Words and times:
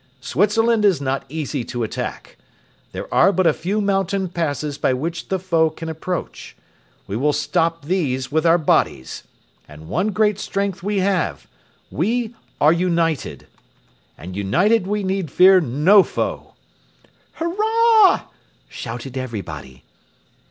Switzerland 0.19 0.83
is 0.83 0.99
not 0.99 1.25
easy 1.29 1.63
to 1.63 1.83
attack. 1.83 2.35
There 2.91 3.07
are 3.13 3.31
but 3.31 3.45
a 3.45 3.53
few 3.53 3.79
mountain 3.79 4.29
passes 4.29 4.79
by 4.79 4.93
which 4.95 5.27
the 5.27 5.37
foe 5.37 5.69
can 5.69 5.89
approach. 5.89 6.55
We 7.05 7.15
will 7.15 7.33
stop 7.33 7.85
these 7.85 8.31
with 8.31 8.43
our 8.43 8.57
bodies. 8.57 9.21
And 9.67 9.87
one 9.89 10.07
great 10.07 10.39
strength 10.39 10.81
we 10.81 11.01
have: 11.01 11.45
we 11.91 12.33
are 12.59 12.73
united. 12.73 13.45
And 14.17 14.35
united 14.35 14.87
we 14.87 15.03
need 15.03 15.29
fear 15.29 15.61
no 15.61 16.01
foe." 16.01 16.53
"Hurrah!" 17.33 18.21
shouted 18.69 19.19
everybody. 19.19 19.83